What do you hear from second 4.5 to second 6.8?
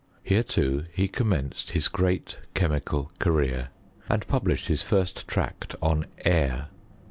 his first tract on air.